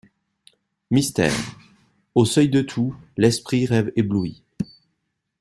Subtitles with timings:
[0.89, 1.35] Mystère!
[2.15, 4.41] au seuil de tout l’esprit rêve ébloui.